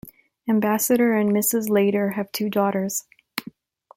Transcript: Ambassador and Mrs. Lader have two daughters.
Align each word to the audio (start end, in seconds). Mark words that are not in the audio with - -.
Ambassador 0.49 1.13
and 1.15 1.29
Mrs. 1.31 1.69
Lader 1.69 2.13
have 2.15 2.31
two 2.31 2.49
daughters. 2.49 3.05